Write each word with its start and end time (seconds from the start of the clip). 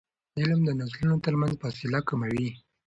علم 0.39 0.59
د 0.65 0.69
نسلونو 0.79 1.15
ترمنځ 1.25 1.53
فاصله 1.61 1.99
کموي. 2.09 2.49